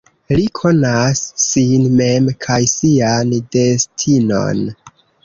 [0.37, 4.65] Li konas sin mem kaj sian destinon.